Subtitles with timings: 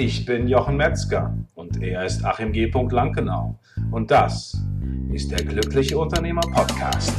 [0.00, 2.70] Ich bin Jochen Metzger und er ist Achim G.
[2.70, 3.58] Lankenau.
[3.90, 4.56] Und das
[5.12, 7.12] ist der Glückliche Unternehmer Podcast.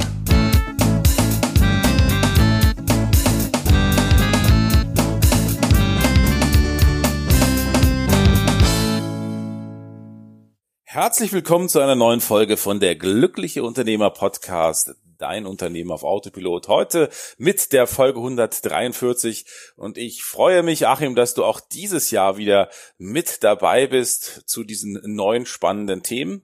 [10.84, 16.68] Herzlich willkommen zu einer neuen Folge von der Glückliche Unternehmer Podcast, dein Unternehmen auf Autopilot.
[16.68, 19.44] Heute mit der Folge 143
[19.76, 24.64] und ich freue mich, Achim, dass du auch dieses Jahr wieder mit dabei bist zu
[24.64, 26.42] diesen neuen spannenden Themen.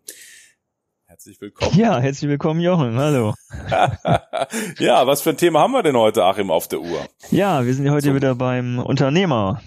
[1.06, 1.78] Herzlich willkommen.
[1.78, 2.98] Ja, herzlich willkommen, Jochen.
[2.98, 3.34] Hallo.
[4.79, 7.06] ja, was für ein Thema haben wir denn heute, Achim, auf der Uhr?
[7.30, 8.15] Ja, wir sind heute so.
[8.15, 9.62] wieder beim Unternehmer.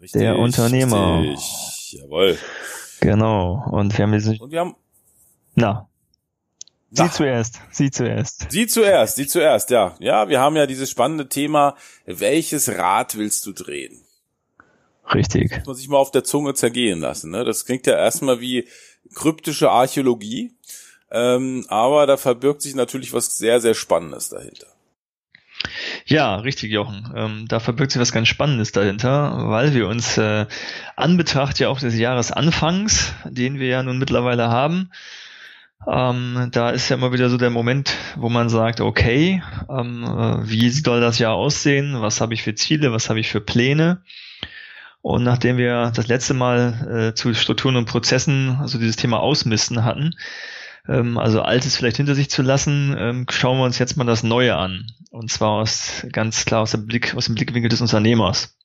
[0.00, 1.20] Richtig, der Unternehmer.
[1.20, 2.00] Richtig.
[2.00, 2.38] Jawohl.
[3.00, 3.64] Genau.
[3.70, 4.40] Und wir haben jetzt.
[4.40, 4.74] Und wir haben.
[5.54, 5.88] Na.
[6.96, 8.50] Sie zuerst, Sie zuerst.
[8.50, 9.94] Sie zuerst, Sie zuerst, ja.
[9.98, 11.76] Ja, wir haben ja dieses spannende Thema,
[12.06, 14.04] welches Rad willst du drehen?
[15.12, 15.50] Richtig.
[15.50, 17.30] Das muss man sich mal auf der Zunge zergehen lassen.
[17.30, 17.44] Ne?
[17.44, 18.68] Das klingt ja erstmal wie
[19.14, 20.52] kryptische Archäologie,
[21.10, 24.66] ähm, aber da verbirgt sich natürlich was sehr, sehr Spannendes dahinter.
[26.06, 27.12] Ja, richtig, Jochen.
[27.16, 30.46] Ähm, da verbirgt sich was ganz Spannendes dahinter, weil wir uns äh,
[30.96, 34.90] an Betracht ja auch des Jahresanfangs, den wir ja nun mittlerweile haben,
[35.86, 40.48] ähm, da ist ja immer wieder so der Moment, wo man sagt, okay, ähm, äh,
[40.48, 42.00] wie soll das Jahr aussehen?
[42.00, 42.92] Was habe ich für Ziele?
[42.92, 44.02] Was habe ich für Pläne?
[45.02, 49.84] Und nachdem wir das letzte Mal äh, zu Strukturen und Prozessen, also dieses Thema Ausmisten
[49.84, 50.14] hatten,
[50.88, 54.22] ähm, also Altes vielleicht hinter sich zu lassen, ähm, schauen wir uns jetzt mal das
[54.22, 54.86] Neue an.
[55.10, 58.56] Und zwar aus ganz klar aus dem Blick, aus dem Blickwinkel des Unternehmers.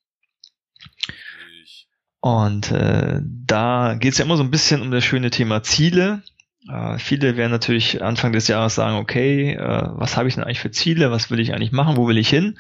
[2.22, 6.22] Und äh, da geht es ja immer so ein bisschen um das schöne Thema Ziele.
[6.68, 10.60] Äh, viele werden natürlich Anfang des Jahres sagen, okay, äh, was habe ich denn eigentlich
[10.60, 12.58] für Ziele, was will ich eigentlich machen, wo will ich hin?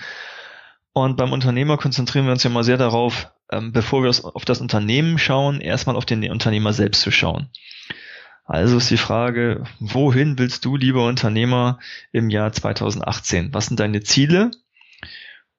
[0.94, 4.62] Und beim Unternehmer konzentrieren wir uns ja mal sehr darauf, ähm, bevor wir auf das
[4.62, 7.50] Unternehmen schauen, erstmal auf den Unternehmer selbst zu schauen.
[8.46, 11.78] Also ist die Frage, wohin willst du, lieber Unternehmer,
[12.12, 13.54] im Jahr 2018?
[13.54, 14.50] Was sind deine Ziele?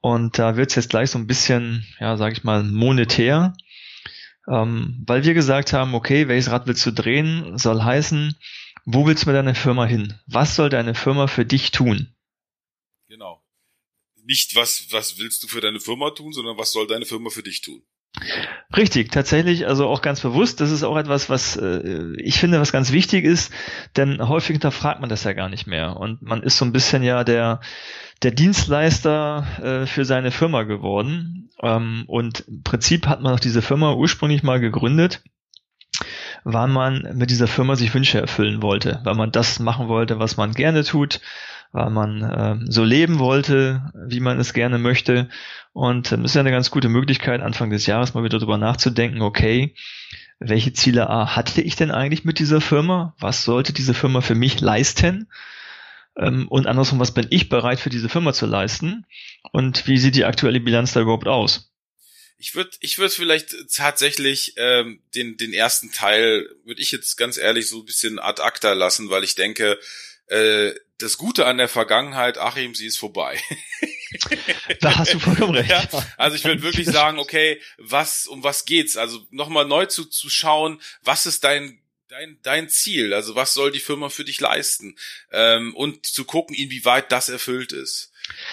[0.00, 3.52] Und da wird es jetzt gleich so ein bisschen, ja, sage ich mal, monetär,
[4.48, 8.36] ähm, weil wir gesagt haben, okay, welches Rad willst du drehen, soll heißen,
[8.84, 10.18] wo willst du mit deiner Firma hin?
[10.26, 12.14] Was soll deine Firma für dich tun?
[13.08, 13.44] Genau.
[14.24, 17.42] Nicht was, was willst du für deine Firma tun, sondern was soll deine Firma für
[17.42, 17.82] dich tun?
[18.76, 20.60] Richtig, tatsächlich, also auch ganz bewusst.
[20.60, 23.52] Das ist auch etwas, was äh, ich finde, was ganz wichtig ist,
[23.96, 25.96] denn häufig hinterfragt man das ja gar nicht mehr.
[25.96, 27.60] Und man ist so ein bisschen ja der,
[28.22, 31.50] der Dienstleister äh, für seine Firma geworden.
[31.62, 35.22] Ähm, und im Prinzip hat man auch diese Firma ursprünglich mal gegründet,
[36.44, 40.36] weil man mit dieser Firma sich Wünsche erfüllen wollte, weil man das machen wollte, was
[40.36, 41.20] man gerne tut,
[41.72, 45.28] weil man äh, so leben wollte, wie man es gerne möchte.
[45.72, 49.22] Und ähm, ist ja eine ganz gute Möglichkeit, Anfang des Jahres mal wieder drüber nachzudenken,
[49.22, 49.74] okay,
[50.40, 53.14] welche Ziele A hatte ich denn eigentlich mit dieser Firma?
[53.18, 55.28] Was sollte diese Firma für mich leisten?
[56.16, 59.06] Ähm, und andersrum, was bin ich bereit für diese Firma zu leisten?
[59.52, 61.70] Und wie sieht die aktuelle Bilanz da überhaupt aus?
[62.38, 67.36] Ich würde ich würd vielleicht tatsächlich ähm, den, den ersten Teil, würde ich jetzt ganz
[67.36, 69.78] ehrlich so ein bisschen ad acta lassen, weil ich denke,
[70.30, 73.40] äh, das Gute an der Vergangenheit, Achim, sie ist vorbei.
[74.80, 75.70] da hast du vollkommen recht.
[75.70, 78.96] Ja, also ich würde wirklich sagen, okay, was, um was geht's?
[78.96, 83.14] Also nochmal neu zu, zu schauen, was ist dein, dein, dein Ziel?
[83.14, 84.96] Also was soll die Firma für dich leisten?
[85.32, 88.09] Ähm, und zu gucken, inwieweit das erfüllt ist.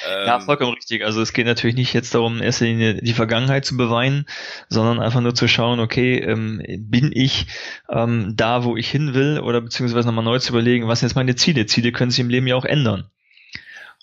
[0.08, 1.04] Ähm, ja, vollkommen richtig.
[1.04, 4.26] Also es geht natürlich nicht jetzt darum, in erster Linie die Vergangenheit zu beweinen,
[4.70, 7.48] sondern einfach nur zu schauen, okay, ähm, bin ich
[7.90, 11.16] ähm, da, wo ich hin will, oder beziehungsweise nochmal neu zu überlegen, was sind jetzt
[11.16, 11.66] meine Ziele?
[11.66, 13.10] Ziele können sich im Leben ja auch ändern.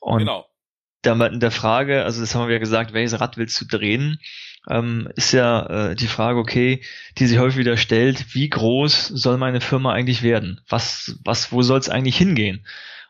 [0.00, 0.46] Und genau.
[1.02, 4.18] Da in der Frage, also das haben wir ja gesagt, welches Rad willst du drehen?
[4.68, 6.82] Ähm, ist ja äh, die Frage, okay,
[7.18, 10.62] die sich häufig wieder stellt, wie groß soll meine Firma eigentlich werden?
[10.68, 12.64] Was, was, wo soll es eigentlich hingehen?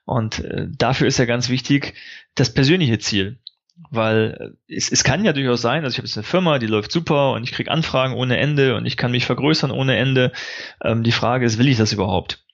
[0.04, 1.94] Und äh, dafür ist ja ganz wichtig
[2.34, 3.38] das persönliche Ziel.
[3.90, 6.66] Weil äh, es, es kann ja durchaus sein, also ich habe jetzt eine Firma, die
[6.66, 10.32] läuft super und ich kriege Anfragen ohne Ende und ich kann mich vergrößern ohne Ende.
[10.82, 12.44] Ähm, die Frage ist, will ich das überhaupt?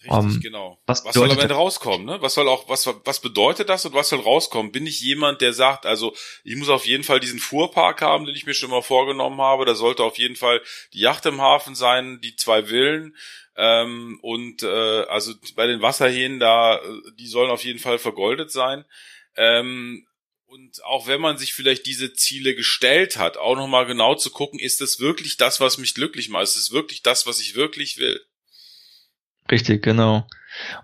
[0.00, 0.78] Richtig, um, ähm, genau.
[0.86, 2.22] Was, was soll am Ende rauskommen, ne?
[2.22, 4.70] Was soll auch, was, was bedeutet das und was soll rauskommen?
[4.70, 6.14] Bin ich jemand, der sagt, also
[6.44, 9.64] ich muss auf jeden Fall diesen Fuhrpark haben, den ich mir schon mal vorgenommen habe.
[9.64, 10.62] Da sollte auf jeden Fall
[10.92, 13.16] die Yacht im Hafen sein, die zwei Villen.
[13.56, 16.80] Ähm, und äh, also bei den Wasserhähnen da, äh,
[17.18, 18.84] die sollen auf jeden Fall vergoldet sein.
[19.36, 20.06] Ähm,
[20.46, 24.60] und auch wenn man sich vielleicht diese Ziele gestellt hat, auch nochmal genau zu gucken,
[24.60, 26.44] ist es wirklich das, was mich glücklich macht?
[26.44, 28.24] Ist es wirklich das, was ich wirklich will?
[29.50, 30.26] Richtig, genau.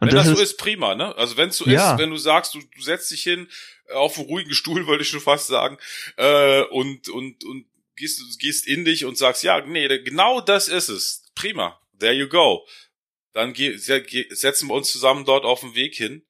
[0.00, 1.14] Und wenn das, das so ist, prima, ne?
[1.16, 1.92] Also wenn es so ja.
[1.92, 3.48] ist, wenn du sagst, du, du setzt dich hin,
[3.88, 5.78] äh, auf einen ruhigen Stuhl, würde ich schon fast sagen,
[6.16, 7.66] äh, und, und, und
[7.96, 11.24] gehst, gehst in dich und sagst, ja, nee, genau das ist es.
[11.34, 11.80] Prima.
[11.98, 12.66] There you go.
[13.32, 16.24] Dann setzen wir uns zusammen dort auf den Weg hin.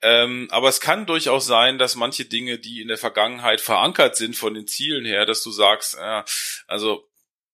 [0.00, 4.36] Ähm, aber es kann durchaus sein, dass manche Dinge, die in der Vergangenheit verankert sind
[4.36, 6.22] von den Zielen her, dass du sagst, äh,
[6.68, 7.08] also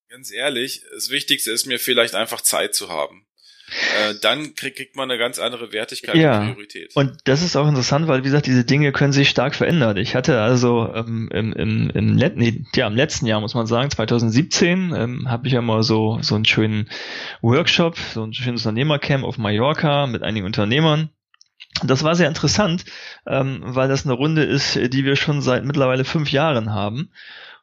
[0.09, 3.27] ganz ehrlich, das Wichtigste ist mir vielleicht einfach Zeit zu haben
[3.70, 6.94] äh, dann krieg, kriegt man eine ganz andere Wertigkeit ja, und Priorität.
[6.94, 9.96] Und das ist auch interessant, weil wie gesagt, diese Dinge können sich stark verändern.
[9.96, 13.66] Ich hatte also ähm, im, im, im, Let nee, ja, im letzten Jahr, muss man
[13.66, 16.88] sagen, 2017, ähm, habe ich ja mal so, so einen schönen
[17.40, 21.11] Workshop, so ein schönes Unternehmercamp auf Mallorca mit einigen Unternehmern.
[21.82, 22.84] Das war sehr interessant,
[23.26, 27.11] ähm, weil das eine Runde ist, die wir schon seit mittlerweile fünf Jahren haben.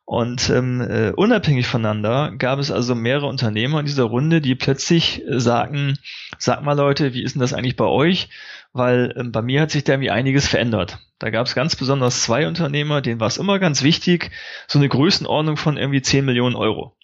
[0.06, 5.26] Und ähm, äh, unabhängig voneinander gab es also mehrere Unternehmer in dieser Runde, die plötzlich
[5.26, 5.98] äh, sagten,
[6.38, 8.30] sag mal Leute, wie ist denn das eigentlich bei euch?
[8.74, 11.00] Weil ähm, bei mir hat sich da irgendwie einiges verändert.
[11.20, 14.32] Da gab es ganz besonders zwei Unternehmer, denen war es immer ganz wichtig,
[14.68, 16.98] so eine Größenordnung von irgendwie 10 Millionen Euro.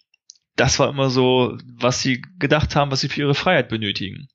[0.56, 4.28] Das war immer so, was sie gedacht haben, was sie für ihre Freiheit benötigen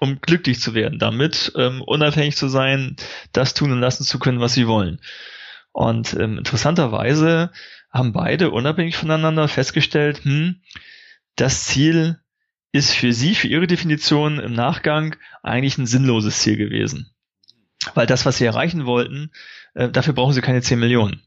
[0.00, 2.96] um glücklich zu werden, damit ähm, unabhängig zu sein,
[3.32, 4.98] das tun und lassen zu können, was sie wollen.
[5.72, 7.52] Und ähm, interessanterweise
[7.90, 10.62] haben beide unabhängig voneinander festgestellt, hm,
[11.36, 12.20] das Ziel
[12.72, 17.14] ist für sie, für ihre Definition im Nachgang eigentlich ein sinnloses Ziel gewesen.
[17.94, 19.32] Weil das, was sie erreichen wollten,
[19.74, 21.22] äh, dafür brauchen sie keine 10 Millionen.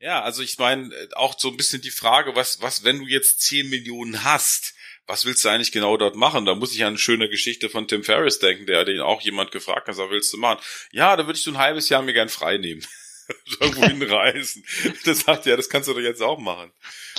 [0.00, 3.06] Ja, also ich meine, äh, auch so ein bisschen die Frage, was, was, wenn du
[3.06, 4.74] jetzt 10 Millionen hast,
[5.06, 6.44] was willst du eigentlich genau dort machen?
[6.44, 9.50] Da muss ich an eine schöne Geschichte von Tim Ferriss denken, der den auch jemand
[9.50, 10.60] gefragt hat, was willst du machen?
[10.92, 12.86] Ja, da würde ich so ein halbes Jahr mir gern frei nehmen.
[13.60, 14.64] irgendwo hinreisen.
[15.04, 16.72] Das sagt ja, das kannst du doch jetzt auch machen.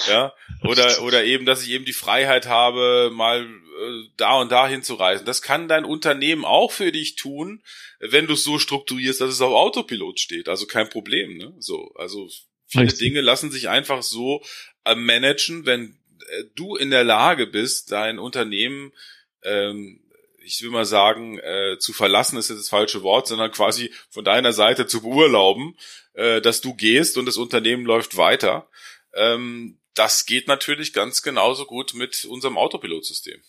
[0.07, 0.33] Ja,
[0.63, 5.25] oder oder eben, dass ich eben die Freiheit habe, mal äh, da und da hinzureisen.
[5.25, 7.61] Das kann dein Unternehmen auch für dich tun,
[7.99, 10.49] wenn du es so strukturierst, dass es auf Autopilot steht.
[10.49, 11.53] Also kein Problem, ne?
[11.59, 12.29] So, also
[12.67, 12.99] viele Richtig.
[12.99, 14.43] Dinge lassen sich einfach so
[14.85, 15.97] äh, managen, wenn
[16.29, 18.93] äh, du in der Lage bist, dein Unternehmen
[19.43, 20.01] ähm,
[20.41, 24.23] ich will mal sagen, äh, zu verlassen ist jetzt das falsche Wort, sondern quasi von
[24.23, 25.77] deiner Seite zu beurlauben,
[26.13, 28.69] äh, dass du gehst und das Unternehmen läuft weiter.
[29.13, 33.41] Ähm, das geht natürlich ganz genauso gut mit unserem Autopilotsystem.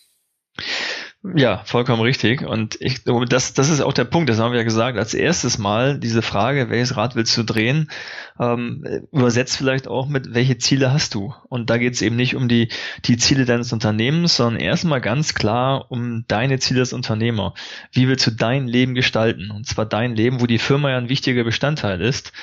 [1.23, 2.41] Ja, vollkommen richtig.
[2.41, 5.13] Und ich glaube, das, das ist auch der Punkt, das haben wir ja gesagt, als
[5.13, 7.91] erstes Mal diese Frage, welches Rad willst du drehen,
[8.39, 11.31] ähm, übersetzt vielleicht auch mit, welche Ziele hast du?
[11.47, 12.69] Und da geht es eben nicht um die,
[13.05, 17.53] die Ziele deines Unternehmens, sondern erstmal ganz klar um deine Ziele als Unternehmer.
[17.91, 19.51] Wie willst du dein Leben gestalten?
[19.51, 22.33] Und zwar dein Leben, wo die Firma ja ein wichtiger Bestandteil ist.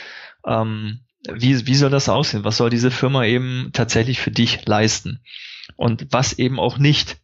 [0.47, 2.45] Ähm, wie, wie soll das aussehen?
[2.45, 5.19] Was soll diese Firma eben tatsächlich für dich leisten?
[5.75, 7.17] Und was eben auch nicht.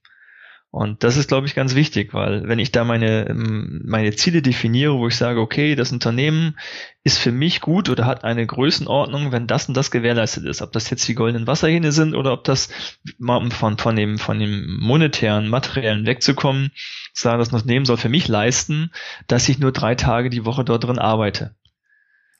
[0.74, 4.42] Und das ist, glaube ich, ganz wichtig, weil wenn ich da meine, ähm, meine Ziele
[4.42, 6.58] definiere, wo ich sage, okay, das Unternehmen
[7.04, 10.72] ist für mich gut oder hat eine Größenordnung, wenn das und das gewährleistet ist, ob
[10.72, 12.70] das jetzt die goldenen Wasserhähne sind oder ob das
[13.18, 16.72] mal von, von dem, von dem monetären, materiellen wegzukommen,
[17.12, 18.90] sagen, das Unternehmen soll für mich leisten,
[19.28, 21.54] dass ich nur drei Tage die Woche dort drin arbeite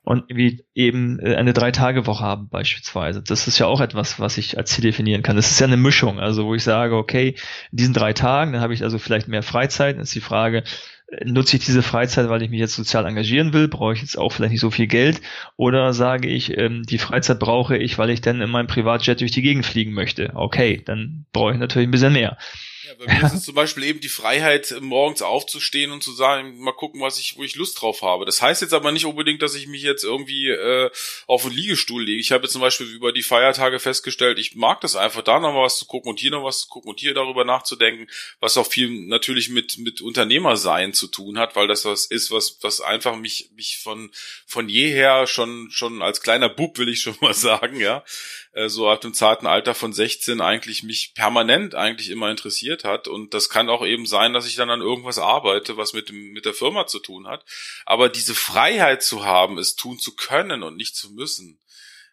[0.05, 3.23] und wie eben äh, eine Drei-Tage-Woche haben beispielsweise.
[3.23, 5.37] Das ist ja auch etwas, was ich als Ziel definieren kann.
[5.37, 7.37] Das ist ja eine Mischung, also wo ich sage, okay,
[7.73, 9.97] in diesen drei Tagen, dann habe ich also vielleicht mehr Freizeit.
[9.97, 10.63] Dann ist die Frage,
[11.09, 14.19] äh, nutze ich diese Freizeit, weil ich mich jetzt sozial engagieren will, brauche ich jetzt
[14.19, 15.23] auch vielleicht nicht so viel Geld
[15.57, 19.33] oder sage ich, ähm, die Freizeit brauche ich, weil ich dann in meinem Privatjet durch
[19.33, 20.33] die Gegend fliegen möchte.
[20.35, 22.37] Okay, dann brauche ich natürlich ein bisschen mehr.
[22.87, 26.59] Ja, bei mir ist es zum Beispiel eben die Freiheit, morgens aufzustehen und zu sagen,
[26.59, 28.27] mal gucken, was ich, wo ich Lust drauf habe.
[28.27, 30.91] Das heißt jetzt aber nicht unbedingt, dass ich mich jetzt irgendwie äh,
[31.27, 32.21] auf einen Liegestuhl lege.
[32.21, 35.63] Ich habe zum Beispiel über die Feiertage festgestellt, ich mag das einfach, da noch mal
[35.63, 38.07] was zu gucken und hier noch was zu gucken und hier darüber nachzudenken,
[38.41, 42.59] was auch viel natürlich mit mit Unternehmersein zu tun hat, weil das was ist, was
[42.61, 44.11] was einfach mich mich von
[44.45, 48.05] von jeher schon schon als kleiner Bub will ich schon mal sagen, ja,
[48.55, 53.09] äh, so ab dem zarten Alter von 16 eigentlich mich permanent eigentlich immer interessiert hat.
[53.09, 56.33] Und das kann auch eben sein, dass ich dann an irgendwas arbeite, was mit, dem,
[56.33, 57.45] mit der Firma zu tun hat.
[57.85, 61.59] Aber diese Freiheit zu haben, es tun zu können und nicht zu müssen,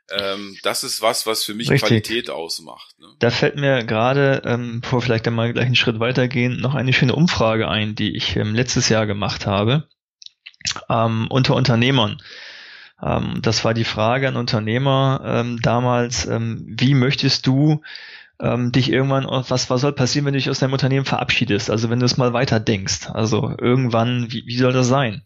[0.09, 1.87] ähm, das ist was, was für mich Richtig.
[1.87, 2.99] Qualität ausmacht.
[2.99, 3.07] Ne?
[3.19, 7.15] Da fällt mir gerade, ähm, bevor vielleicht einmal gleich einen Schritt weitergehen, noch eine schöne
[7.15, 9.87] Umfrage ein, die ich ähm, letztes Jahr gemacht habe
[10.89, 12.21] ähm, unter Unternehmern.
[13.03, 17.81] Ähm, das war die Frage an Unternehmer ähm, damals, ähm, wie möchtest du
[18.39, 21.69] ähm, dich irgendwann, was, was soll passieren, wenn du dich aus deinem Unternehmen verabschiedest?
[21.69, 23.09] Also wenn du es mal weiter denkst.
[23.11, 25.23] Also irgendwann, wie, wie soll das sein?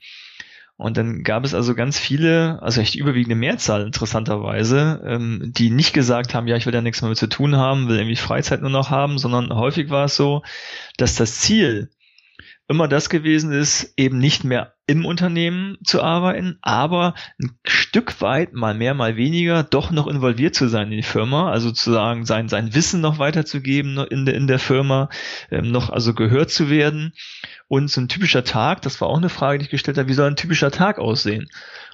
[0.77, 5.93] Und dann gab es also ganz viele, also echt überwiegende Mehrzahl interessanterweise, ähm, die nicht
[5.93, 8.61] gesagt haben, ja, ich will da nichts mehr mit zu tun haben, will irgendwie Freizeit
[8.61, 10.43] nur noch haben, sondern häufig war es so,
[10.97, 11.89] dass das Ziel,
[12.67, 18.53] immer das gewesen ist, eben nicht mehr im Unternehmen zu arbeiten, aber ein Stück weit,
[18.53, 22.25] mal mehr, mal weniger, doch noch involviert zu sein in die Firma, also zu sagen,
[22.25, 25.09] sein, sein Wissen noch weiterzugeben in der, in der Firma,
[25.51, 27.13] ähm, noch also gehört zu werden.
[27.67, 30.13] Und so ein typischer Tag, das war auch eine Frage, die ich gestellt habe, wie
[30.13, 31.49] soll ein typischer Tag aussehen?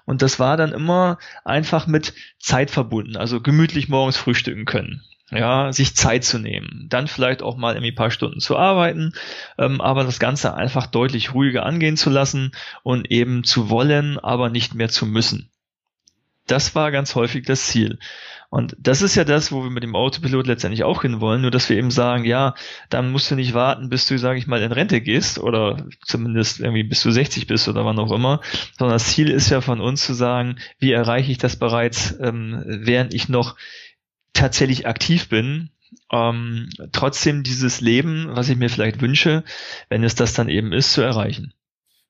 [0.05, 5.01] Und das war dann immer einfach mit Zeit verbunden, also gemütlich morgens frühstücken können
[5.31, 9.13] ja, sich Zeit zu nehmen, dann vielleicht auch mal ein paar Stunden zu arbeiten,
[9.57, 12.51] ähm, aber das Ganze einfach deutlich ruhiger angehen zu lassen
[12.83, 15.49] und eben zu wollen, aber nicht mehr zu müssen.
[16.47, 17.97] Das war ganz häufig das Ziel.
[18.49, 21.69] Und das ist ja das, wo wir mit dem Autopilot letztendlich auch hinwollen, nur dass
[21.69, 22.53] wir eben sagen, ja,
[22.89, 26.59] dann musst du nicht warten, bis du, sage ich mal, in Rente gehst oder zumindest
[26.59, 28.41] irgendwie bis du 60 bist oder wann auch immer,
[28.77, 32.61] sondern das Ziel ist ja von uns zu sagen, wie erreiche ich das bereits, ähm,
[32.65, 33.55] während ich noch
[34.33, 35.71] tatsächlich aktiv bin,
[36.11, 39.43] ähm, trotzdem dieses Leben, was ich mir vielleicht wünsche,
[39.89, 41.53] wenn es das dann eben ist, zu erreichen.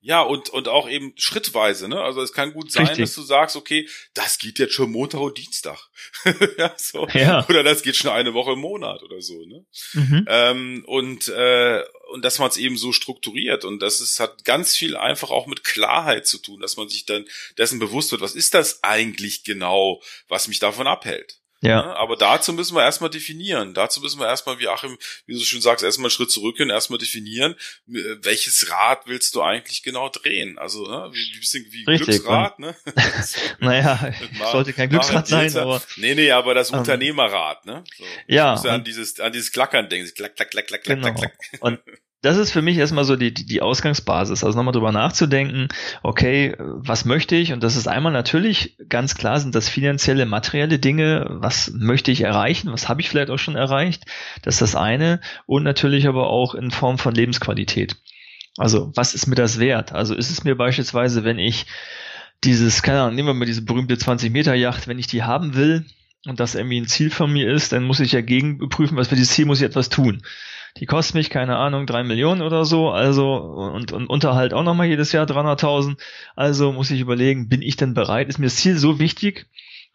[0.04, 2.01] Ja, und, und auch eben schrittweise, ne?
[2.01, 3.06] Also es kann gut sein, Richtig.
[3.06, 5.78] dass du sagst, okay, das geht jetzt schon Montag und Dienstag.
[6.58, 7.08] ja, so.
[7.13, 7.48] ja.
[7.48, 9.63] Oder das geht schon eine Woche im Monat oder so, ne?
[9.94, 10.25] Mhm.
[10.28, 13.63] Ähm, und, äh, und dass man es eben so strukturiert.
[13.63, 17.06] Und das ist, hat ganz viel einfach auch mit Klarheit zu tun, dass man sich
[17.06, 17.25] dann
[17.60, 21.40] dessen bewusst wird, was ist das eigentlich genau, was mich davon abhält?
[21.62, 21.84] Ja.
[21.84, 21.96] Ne?
[21.96, 23.74] Aber dazu müssen wir erstmal definieren.
[23.75, 26.98] Dazu müssen wir erstmal, wie Achim, wie du schon sagst, erstmal einen Schritt zurückgehen, erstmal
[26.98, 27.53] definieren,
[27.88, 30.58] äh, welches Rad willst du eigentlich genau drehen?
[30.58, 32.75] Also, ne, wie, ein bisschen wie Richtig, Glücksrad, ne?
[33.60, 34.12] naja,
[34.51, 35.82] sollte kein Glücksrad sein, aber.
[35.98, 37.84] Nee, nee, aber das ähm, Unternehmerrad, ne?
[37.96, 38.03] So.
[38.27, 38.46] Ja.
[38.46, 40.12] Du musst ja an dieses, an dieses Klackern denken.
[40.15, 41.13] Klack, klack, klack, klack, genau.
[41.13, 41.62] klack, klack.
[41.62, 41.80] Und
[42.22, 44.44] das ist für mich erstmal so die, die Ausgangsbasis.
[44.44, 45.70] Also nochmal drüber nachzudenken,
[46.04, 47.51] okay, was möchte ich?
[47.51, 51.25] Und das ist einmal natürlich ganz klar, sind das finanzielle, materielle Dinge.
[51.30, 52.72] Was möchte ich erreichen?
[52.72, 54.06] Was habe ich vielleicht auch schon erreicht?
[54.44, 55.20] Das ist das eine.
[55.48, 57.96] Und natürlich aber auch in Form von Lebensqualität.
[58.58, 59.92] Also, was ist mir das wert?
[59.92, 61.66] Also, ist es mir beispielsweise, wenn ich
[62.44, 65.56] dieses, keine Ahnung, nehmen wir mal diese berühmte 20 Meter Yacht, wenn ich die haben
[65.56, 65.86] will
[66.28, 69.16] und das irgendwie ein Ziel von mir ist, dann muss ich ja gegenprüfen, was für
[69.16, 70.22] dieses Ziel muss ich etwas tun.
[70.78, 74.88] Die kostet mich, keine Ahnung, drei Millionen oder so, also und, und Unterhalt auch nochmal
[74.88, 75.98] jedes Jahr 300.000.
[76.36, 78.30] Also muss ich überlegen, bin ich denn bereit?
[78.30, 79.48] Ist mir das Ziel so wichtig,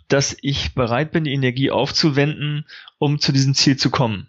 [0.08, 2.66] dass ich bereit bin, die Energie aufzuwenden,
[2.98, 4.28] um zu diesem Ziel zu kommen?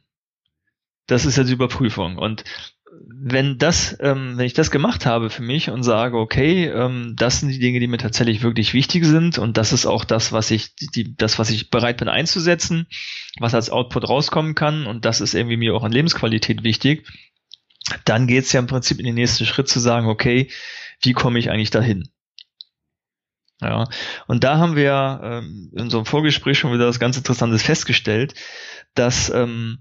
[1.06, 2.18] Das ist ja die Überprüfung.
[2.18, 2.44] Und
[3.06, 7.40] wenn das, ähm, wenn ich das gemacht habe für mich und sage, okay, ähm, das
[7.40, 10.52] sind die Dinge, die mir tatsächlich wirklich wichtig sind und das ist auch das, was
[10.52, 12.88] ich, die, das, was ich bereit bin einzusetzen,
[13.40, 17.08] was als Output rauskommen kann und das ist irgendwie mir auch an Lebensqualität wichtig,
[18.06, 20.50] dann geht es ja im Prinzip in den nächsten Schritt zu sagen, okay,
[21.02, 22.10] wie komme ich eigentlich dahin?
[23.62, 23.86] Ja,
[24.28, 28.36] und da haben wir ähm, in unserem Vorgespräch schon wieder das ganz Interessantes festgestellt,
[28.94, 29.80] dass ähm,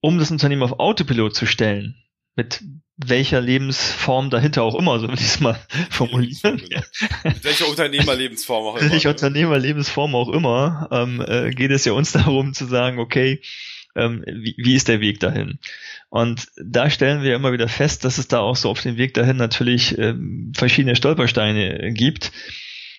[0.00, 1.96] um das Unternehmen auf Autopilot zu stellen,
[2.38, 2.62] mit
[2.96, 5.58] welcher Lebensform dahinter auch immer, so würde ich es mal
[5.90, 6.56] formulieren.
[6.56, 6.82] Genau.
[7.24, 8.90] Mit welcher Unternehmerlebensform auch immer.
[8.92, 13.42] Welcher Unternehmerlebensform auch immer, ähm, äh, geht es ja uns darum zu sagen, okay,
[13.96, 15.58] ähm, wie, wie ist der Weg dahin?
[16.10, 19.14] Und da stellen wir immer wieder fest, dass es da auch so auf dem Weg
[19.14, 22.30] dahin natürlich ähm, verschiedene Stolpersteine gibt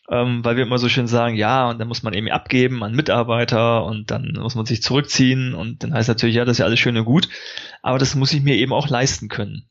[0.09, 2.95] ähm, weil wir immer so schön sagen, ja, und dann muss man eben abgeben an
[2.95, 6.65] Mitarbeiter und dann muss man sich zurückziehen und dann heißt natürlich, ja, das ist ja
[6.65, 7.29] alles schön und gut,
[7.81, 9.69] aber das muss ich mir eben auch leisten können.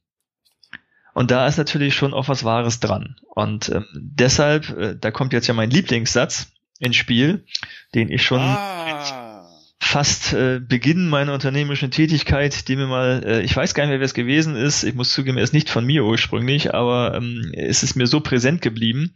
[1.14, 3.16] Und da ist natürlich schon auch was Wahres dran.
[3.34, 7.44] Und ähm, deshalb, äh, da kommt jetzt ja mein Lieblingssatz ins Spiel,
[7.96, 9.44] den ich schon ah.
[9.80, 13.98] fast äh, Beginn meiner unternehmerischen Tätigkeit, die mir mal, äh, ich weiß gar nicht mehr,
[13.98, 17.50] wer es gewesen ist, ich muss zugeben, er ist nicht von mir ursprünglich, aber ähm,
[17.52, 19.12] es ist mir so präsent geblieben.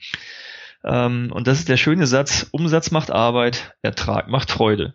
[0.84, 4.94] Ähm, und das ist der schöne Satz, Umsatz macht Arbeit, Ertrag macht Freude.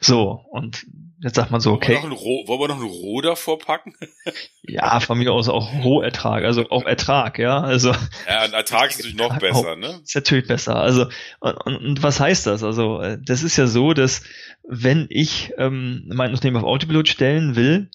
[0.00, 0.86] So, und
[1.22, 1.94] jetzt sagt man so, okay.
[1.94, 3.94] Wollen wir noch ein, Roh, wollen wir noch ein Roh davor packen?
[4.62, 7.60] ja, von mir aus auch Rohertrag, also auch Ertrag, ja.
[7.60, 10.00] Also, ja, ein Ertrag ist natürlich noch besser, ne?
[10.02, 10.76] Ist natürlich besser.
[10.76, 11.06] Also,
[11.40, 12.62] und, und, und was heißt das?
[12.62, 14.22] Also, äh, das ist ja so, dass
[14.66, 17.90] wenn ich ähm, mein Unternehmen auf Autopilot stellen will,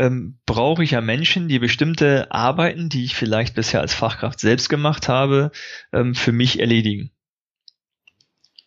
[0.00, 4.70] ähm, brauche ich ja Menschen, die bestimmte Arbeiten, die ich vielleicht bisher als Fachkraft selbst
[4.70, 5.52] gemacht habe,
[5.92, 7.10] ähm, für mich erledigen.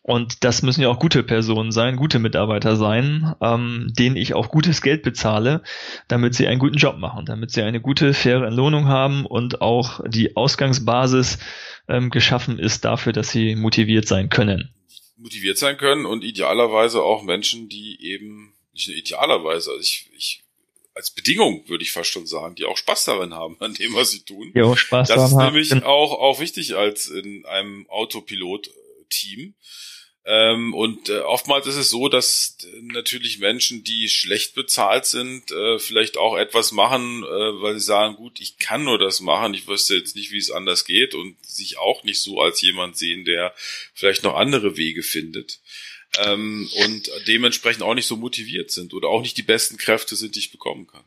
[0.04, 4.50] Und das müssen ja auch gute Personen sein, gute Mitarbeiter sein, ähm, denen ich auch
[4.50, 5.64] gutes Geld bezahle,
[6.08, 10.02] damit sie einen guten Job machen, damit sie eine gute, faire Entlohnung haben und auch
[10.06, 11.40] die Ausgangsbasis
[11.88, 14.72] ähm, geschaffen ist dafür, dass sie motiviert sein können.
[15.18, 20.43] Motiviert sein können und idealerweise auch Menschen, die eben, nicht nur idealerweise, also ich, ich
[20.94, 24.12] als Bedingung, würde ich fast schon sagen, die auch Spaß darin haben, an dem, was
[24.12, 24.52] sie tun.
[24.54, 29.56] Ja, Spaß das ist nämlich auch, auch wichtig als in einem Autopilot-Team.
[30.26, 35.80] Ähm, und äh, oftmals ist es so, dass natürlich Menschen, die schlecht bezahlt sind, äh,
[35.80, 39.68] vielleicht auch etwas machen, äh, weil sie sagen, gut, ich kann nur das machen, ich
[39.68, 43.26] wüsste jetzt nicht, wie es anders geht und sich auch nicht so als jemand sehen,
[43.26, 43.54] der
[43.94, 45.60] vielleicht noch andere Wege findet.
[46.20, 50.36] Ähm, und dementsprechend auch nicht so motiviert sind oder auch nicht die besten Kräfte sind,
[50.36, 51.04] die ich bekommen kann.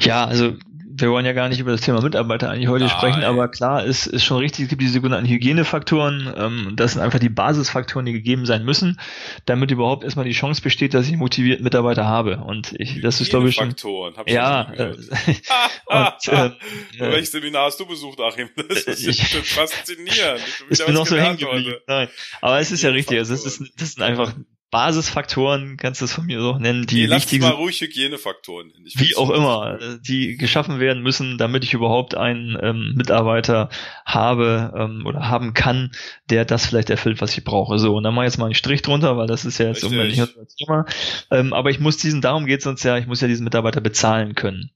[0.00, 0.56] Ja, also
[0.96, 2.96] wir wollen ja gar nicht über das Thema Mitarbeiter eigentlich heute Nein.
[2.96, 6.32] sprechen, aber klar ist, ist schon richtig, es gibt die sogenannten Hygienefaktoren.
[6.36, 9.00] Ähm, das sind einfach die Basisfaktoren, die gegeben sein müssen,
[9.44, 12.38] damit überhaupt erstmal die Chance besteht, dass ich motiviert Mitarbeiter habe.
[12.38, 13.70] Und ich, das ist glaube ich schon.
[13.70, 14.72] Faktoren, hab ja.
[14.72, 14.90] Äh,
[15.86, 16.50] und, äh,
[16.98, 18.48] Welches Seminar hast du besucht, Achim?
[18.68, 20.14] Das ist ich, faszinierend.
[20.70, 21.76] Ich, ich bin noch so hängen geblieben.
[21.86, 22.08] Nein,
[22.40, 23.18] aber es ist ja richtig.
[23.18, 24.32] Also es ist, das sind einfach
[24.74, 27.42] Basisfaktoren, kannst du es von mir so nennen, die nee, wichtig sind.
[27.42, 28.72] mal ruhig Hygienefaktoren.
[28.96, 33.68] Wie auch immer, äh, die geschaffen werden müssen, damit ich überhaupt einen ähm, Mitarbeiter
[34.04, 35.92] habe ähm, oder haben kann,
[36.28, 37.78] der das vielleicht erfüllt, was ich brauche.
[37.78, 39.88] So, und dann mache ich jetzt mal einen Strich drunter, weil das ist ja jetzt
[39.88, 40.86] nicht das Thema.
[41.30, 43.80] Ähm, aber ich muss diesen, darum geht es uns ja, ich muss ja diesen Mitarbeiter
[43.80, 44.72] bezahlen können.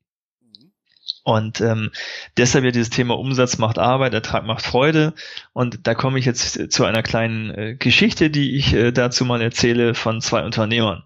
[1.28, 1.90] Und ähm,
[2.38, 5.12] deshalb ja dieses Thema Umsatz macht Arbeit, Ertrag macht Freude.
[5.52, 9.42] Und da komme ich jetzt zu einer kleinen äh, Geschichte, die ich äh, dazu mal
[9.42, 11.04] erzähle von zwei Unternehmern.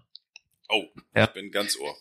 [0.69, 1.25] Oh, ja.
[1.25, 1.93] ich bin ganz ohr.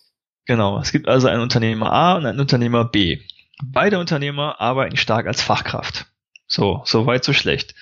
[0.44, 3.18] Genau, es gibt also einen Unternehmer A und einen Unternehmer B.
[3.60, 6.06] Beide Unternehmer arbeiten stark als Fachkraft.
[6.46, 7.74] So, so weit, so schlecht.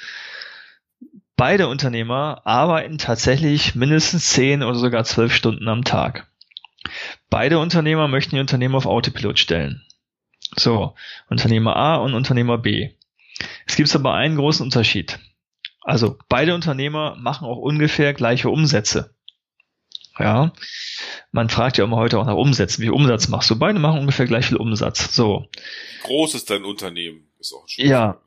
[1.37, 6.29] Beide Unternehmer arbeiten tatsächlich mindestens zehn oder sogar zwölf Stunden am Tag.
[7.29, 9.85] Beide Unternehmer möchten ihr Unternehmen auf Autopilot stellen.
[10.61, 10.95] So,
[11.29, 12.91] Unternehmer A und Unternehmer B.
[13.67, 15.19] Es gibt aber einen großen Unterschied.
[15.81, 19.15] Also beide Unternehmer machen auch ungefähr gleiche Umsätze.
[20.19, 20.53] Ja,
[21.33, 22.85] man fragt ja immer heute auch nach Umsätzen.
[22.85, 23.59] Wie Umsatz machst du?
[23.59, 25.15] Beide machen ungefähr gleich viel Umsatz.
[25.15, 25.49] So.
[26.03, 27.31] Groß ist dein Unternehmen?
[27.39, 27.89] Ist auch schön.
[27.89, 28.21] Ja,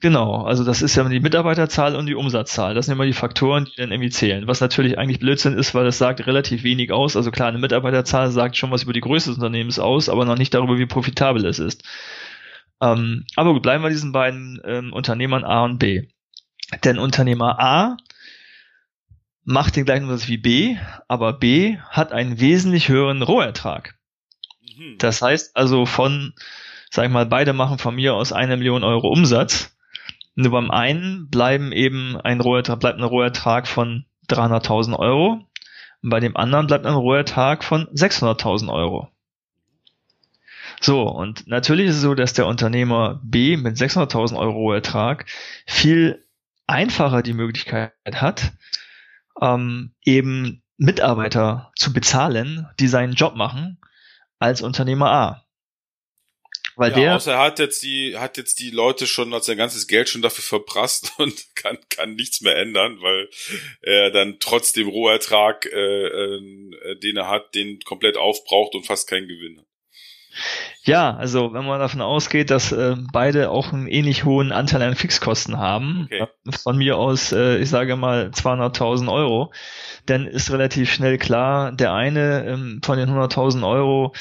[0.00, 2.74] Genau, also das ist ja die Mitarbeiterzahl und die Umsatzzahl.
[2.74, 4.46] Das sind immer die Faktoren, die dann irgendwie zählen.
[4.46, 7.16] Was natürlich eigentlich Blödsinn ist, weil das sagt relativ wenig aus.
[7.16, 10.36] Also klar, eine Mitarbeiterzahl sagt schon was über die Größe des Unternehmens aus, aber noch
[10.36, 11.82] nicht darüber, wie profitabel es ist.
[12.82, 16.08] Ähm, aber gut, bleiben wir diesen beiden ähm, Unternehmern A und B.
[16.84, 17.96] Denn Unternehmer A
[19.44, 20.76] macht den gleichen Umsatz wie B,
[21.08, 23.94] aber B hat einen wesentlich höheren Rohertrag.
[24.76, 24.98] Mhm.
[24.98, 26.34] Das heißt also von,
[26.90, 29.75] sag ich mal, beide machen von mir aus eine Million Euro Umsatz
[30.36, 35.46] nur beim einen bleiben eben ein Rohertrag, bleibt ein Rohertrag von 300.000 Euro.
[36.02, 39.10] Und bei dem anderen bleibt ein Rohertrag von 600.000 Euro.
[40.80, 45.24] So, und natürlich ist es so, dass der Unternehmer B mit 600.000 Euro Rohertrag
[45.66, 46.22] viel
[46.66, 48.52] einfacher die Möglichkeit hat,
[49.40, 53.78] ähm, eben Mitarbeiter zu bezahlen, die seinen Job machen,
[54.38, 55.45] als Unternehmer A.
[56.76, 57.16] Weil ja, der.
[57.16, 60.22] Außer er hat jetzt die, hat jetzt die Leute schon, hat sein ganzes Geld schon
[60.22, 63.28] dafür verprasst und kann, kann nichts mehr ändern, weil
[63.82, 69.26] er dann trotzdem Rohertrag, äh, äh, den er hat, den komplett aufbraucht und fast keinen
[69.26, 69.66] Gewinn hat.
[70.82, 74.94] Ja, also wenn man davon ausgeht, dass äh, beide auch einen ähnlich hohen Anteil an
[74.94, 76.26] Fixkosten haben, okay.
[76.62, 79.52] von mir aus, äh, ich sage mal 200.000 Euro,
[80.04, 84.12] dann ist relativ schnell klar, der eine ähm, von den 100.000 Euro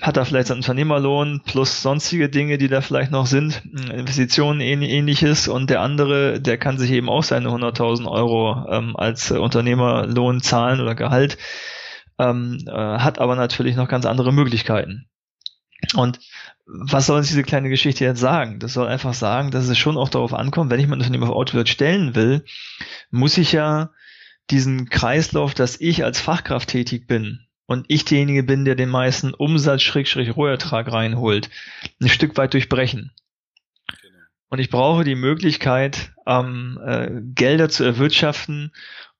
[0.00, 5.46] hat er vielleicht seinen Unternehmerlohn plus sonstige Dinge, die da vielleicht noch sind, Investitionen ähnliches
[5.46, 10.80] und der andere, der kann sich eben auch seine 100.000 Euro ähm, als Unternehmerlohn zahlen
[10.80, 11.38] oder Gehalt,
[12.18, 15.06] ähm, äh, hat aber natürlich noch ganz andere Möglichkeiten.
[15.94, 16.18] Und
[16.66, 18.58] was soll uns diese kleine Geschichte jetzt sagen?
[18.58, 21.34] Das soll einfach sagen, dass es schon auch darauf ankommt, wenn ich mein Unternehmen auf
[21.34, 22.44] Outward stellen will,
[23.10, 23.90] muss ich ja
[24.50, 29.34] diesen Kreislauf, dass ich als Fachkraft tätig bin, und ich derjenige bin, der den meisten
[29.34, 31.50] Umsatz Schrägstrich Rohertrag reinholt,
[32.00, 33.12] ein Stück weit durchbrechen.
[34.00, 34.24] Genau.
[34.48, 38.72] Und ich brauche die Möglichkeit, ähm, äh, Gelder zu erwirtschaften,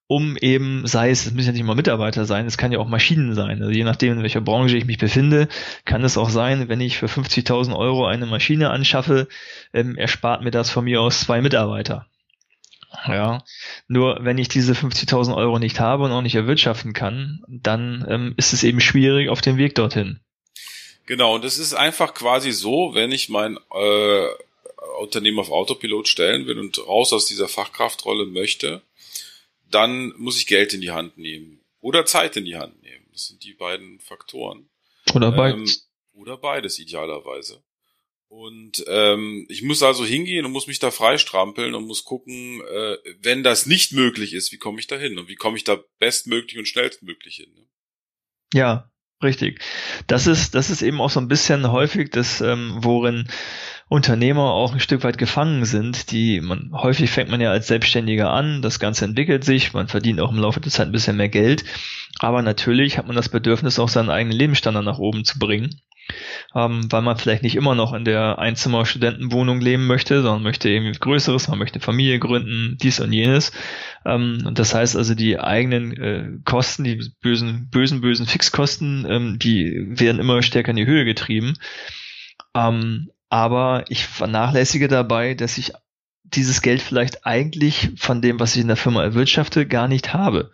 [0.07, 2.89] um eben, sei es, es müssen ja nicht mal Mitarbeiter sein, es kann ja auch
[2.89, 3.61] Maschinen sein.
[3.61, 5.49] Also je nachdem, in welcher Branche ich mich befinde,
[5.85, 9.29] kann es auch sein, wenn ich für 50.000 Euro eine Maschine anschaffe,
[9.75, 12.07] ähm, erspart mir das von mir aus zwei Mitarbeiter.
[13.07, 13.45] Ja,
[13.87, 18.35] nur wenn ich diese 50.000 Euro nicht habe und auch nicht erwirtschaften kann, dann ähm,
[18.37, 20.21] ist es eben schwierig auf dem Weg dorthin.
[21.07, 24.27] Genau, und es ist einfach quasi so, wenn ich mein äh,
[25.01, 28.83] Unternehmen auf Autopilot stellen will und raus aus dieser Fachkraftrolle möchte,
[29.71, 33.07] dann muss ich Geld in die Hand nehmen oder Zeit in die Hand nehmen.
[33.13, 34.69] Das sind die beiden Faktoren.
[35.15, 35.87] Oder beides.
[36.15, 37.63] Ähm, oder beides idealerweise.
[38.29, 42.97] Und ähm, ich muss also hingehen und muss mich da freistrampeln und muss gucken, äh,
[43.21, 45.83] wenn das nicht möglich ist, wie komme ich da hin und wie komme ich da
[45.99, 47.53] bestmöglich und schnellstmöglich hin.
[47.55, 47.67] Ne?
[48.53, 48.91] Ja,
[49.23, 49.61] Richtig.
[50.07, 53.27] Das ist, das ist eben auch so ein bisschen häufig das, ähm, worin
[53.89, 56.13] Unternehmer auch ein Stück weit gefangen sind.
[56.13, 60.21] Die man häufig fängt man ja als Selbstständiger an, das Ganze entwickelt sich, man verdient
[60.21, 61.65] auch im Laufe der Zeit ein bisschen mehr Geld,
[62.21, 65.81] aber natürlich hat man das Bedürfnis, auch seinen eigenen Lebensstandard nach oben zu bringen
[66.55, 70.99] ähm, weil man vielleicht nicht immer noch in der Einzimmer-Studentenwohnung leben möchte, sondern möchte irgendwie
[70.99, 73.53] Größeres, man möchte Familie gründen, dies und jenes.
[74.05, 79.39] Ähm, und das heißt also, die eigenen äh, Kosten, die bösen, bösen, bösen Fixkosten, ähm,
[79.39, 81.55] die werden immer stärker in die Höhe getrieben.
[82.55, 85.73] Ähm, aber ich vernachlässige dabei, dass ich
[86.25, 90.51] dieses Geld vielleicht eigentlich von dem, was ich in der Firma erwirtschafte, gar nicht habe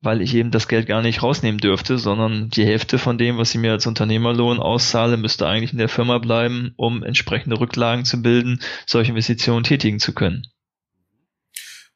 [0.00, 3.54] weil ich eben das Geld gar nicht rausnehmen dürfte, sondern die Hälfte von dem, was
[3.54, 8.22] ich mir als Unternehmerlohn auszahle, müsste eigentlich in der Firma bleiben, um entsprechende Rücklagen zu
[8.22, 10.46] bilden, solche Investitionen tätigen zu können.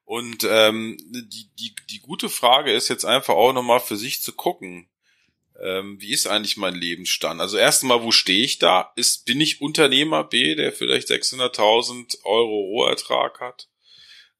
[0.05, 4.33] Und ähm, die, die, die gute Frage ist jetzt einfach auch nochmal für sich zu
[4.33, 4.89] gucken.
[5.63, 7.41] Ähm, wie ist eigentlich mein Lebensstand?
[7.41, 8.93] Also erstmal, wo stehe ich da?
[8.97, 13.69] Ist, bin ich Unternehmer B, der vielleicht 600.000 Euro Rohertrag hat,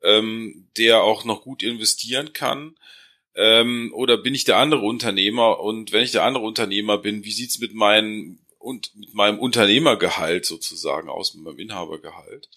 [0.03, 2.75] ähm, der auch noch gut investieren kann?
[3.35, 5.61] Ähm, oder bin ich der andere Unternehmer?
[5.61, 10.45] Und wenn ich der andere Unternehmer bin, wie sieht's mit meinem und mit meinem Unternehmergehalt
[10.45, 12.49] sozusagen aus, mit meinem Inhabergehalt?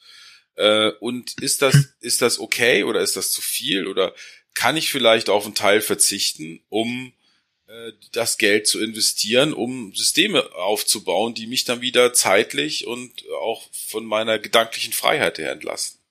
[0.56, 4.14] Äh, und ist das ist das okay oder ist das zu viel oder
[4.54, 7.14] kann ich vielleicht auf einen Teil verzichten, um
[7.68, 13.68] äh, das Geld zu investieren, um Systeme aufzubauen, die mich dann wieder zeitlich und auch
[13.72, 16.03] von meiner gedanklichen Freiheit her entlasten?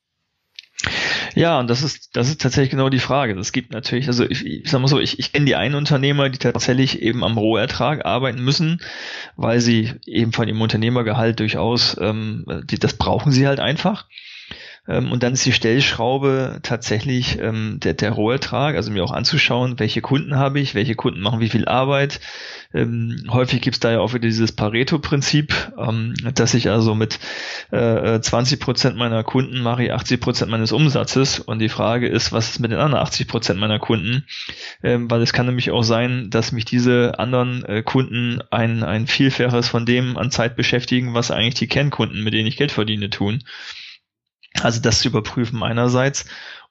[1.35, 3.38] Ja, und das ist, das ist tatsächlich genau die Frage.
[3.38, 6.29] Es gibt natürlich, also ich, ich sag mal so, ich, ich kenne die einen Unternehmer,
[6.29, 8.81] die tatsächlich eben am Rohertrag arbeiten müssen,
[9.37, 14.07] weil sie eben von ihrem Unternehmergehalt durchaus, ähm, die, das brauchen sie halt einfach.
[14.88, 19.79] Ähm, und dann ist die Stellschraube tatsächlich ähm, der, der Rohertrag, also mir auch anzuschauen,
[19.79, 22.21] welche Kunden habe ich, welche Kunden machen wie viel Arbeit.
[22.75, 27.21] Ähm, häufig gibt es da ja auch wieder dieses Pareto-Prinzip, ähm, dass ich also mit
[27.71, 31.38] äh, 20 Prozent meiner Kunden mache ich 80 Prozent meines Umsatzes.
[31.38, 34.25] Und die Frage ist, was ist mit den anderen 80 Prozent meiner Kunden?
[34.83, 39.07] Ähm, weil es kann nämlich auch sein, dass mich diese anderen äh, Kunden ein, ein
[39.07, 43.11] Vielfaches von dem an Zeit beschäftigen, was eigentlich die Kernkunden, mit denen ich Geld verdiene,
[43.11, 43.45] tun.
[44.60, 46.26] Also das zu überprüfen einerseits.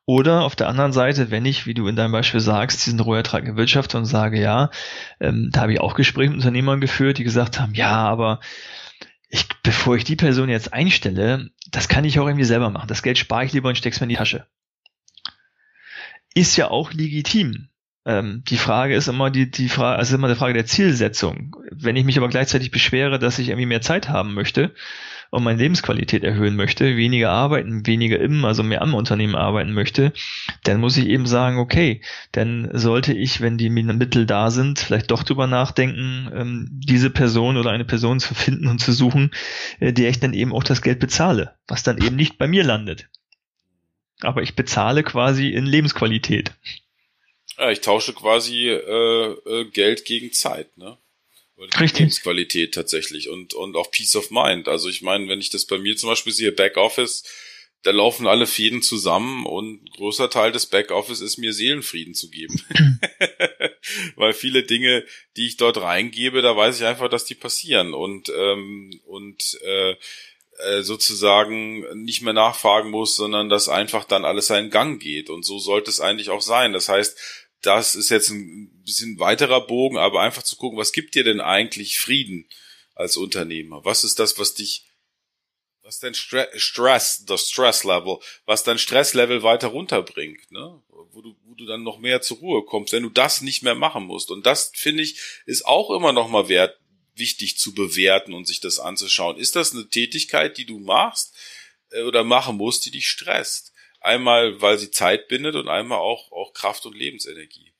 [0.05, 3.45] Oder auf der anderen Seite, wenn ich, wie du in deinem Beispiel sagst, diesen Rohertrag
[3.45, 4.71] erwirtschafte und sage, ja,
[5.19, 8.39] ähm, da habe ich auch Gespräche mit Unternehmern geführt, die gesagt haben, ja, aber
[9.29, 12.87] ich, bevor ich die Person jetzt einstelle, das kann ich auch irgendwie selber machen.
[12.87, 14.47] Das Geld spare ich lieber und steck's mir in die Tasche.
[16.33, 17.69] Ist ja auch legitim.
[18.05, 21.55] Ähm, die Frage ist immer die, die Frage, also immer die Frage der Zielsetzung.
[21.71, 24.73] Wenn ich mich aber gleichzeitig beschwere, dass ich irgendwie mehr Zeit haben möchte,
[25.31, 30.11] und meine Lebensqualität erhöhen möchte, weniger arbeiten, weniger im, also mehr am Unternehmen arbeiten möchte,
[30.65, 32.01] dann muss ich eben sagen, okay,
[32.33, 37.55] dann sollte ich, wenn die Mittel da sind, vielleicht doch drüber nachdenken, ähm, diese Person
[37.55, 39.31] oder eine Person zu finden und zu suchen,
[39.79, 42.65] äh, der ich dann eben auch das Geld bezahle, was dann eben nicht bei mir
[42.65, 43.07] landet.
[44.19, 46.51] Aber ich bezahle quasi in Lebensqualität.
[47.57, 50.97] Ja, ich tausche quasi äh, äh, Geld gegen Zeit, ne?
[51.61, 51.99] Richtig.
[51.99, 54.67] Lebensqualität tatsächlich und, und auch Peace of Mind.
[54.67, 57.23] Also ich meine, wenn ich das bei mir zum Beispiel sehe, Backoffice,
[57.83, 62.29] da laufen alle Fäden zusammen und ein großer Teil des Backoffice ist mir Seelenfrieden zu
[62.29, 62.63] geben.
[64.15, 65.05] Weil viele Dinge,
[65.37, 69.91] die ich dort reingebe, da weiß ich einfach, dass die passieren und, ähm, und äh,
[70.59, 75.29] äh sozusagen nicht mehr nachfragen muss, sondern dass einfach dann alles seinen Gang geht.
[75.29, 76.73] Und so sollte es eigentlich auch sein.
[76.73, 77.17] Das heißt,
[77.61, 81.41] das ist jetzt ein bisschen weiterer Bogen, aber einfach zu gucken, was gibt dir denn
[81.41, 82.47] eigentlich Frieden
[82.95, 83.85] als Unternehmer?
[83.85, 84.85] Was ist das, was dich,
[85.83, 90.81] was dein Stress, das Stress-Level, was dein Stresslevel weiter runterbringt, ne?
[91.13, 93.75] Wo du, wo du dann noch mehr zur Ruhe kommst, wenn du das nicht mehr
[93.75, 94.31] machen musst.
[94.31, 96.79] Und das, finde ich, ist auch immer noch mal wert,
[97.15, 99.37] wichtig zu bewerten und sich das anzuschauen.
[99.37, 101.35] Ist das eine Tätigkeit, die du machst
[101.91, 103.70] äh, oder machen musst, die dich stresst?
[104.01, 107.71] Einmal, weil sie Zeit bindet und einmal auch, auch Kraft und Lebensenergie.